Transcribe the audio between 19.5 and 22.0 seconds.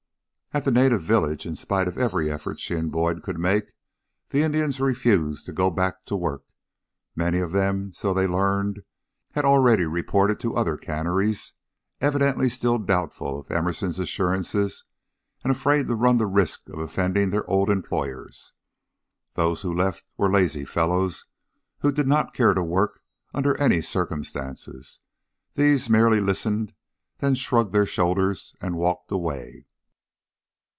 who were left were lazy fellows who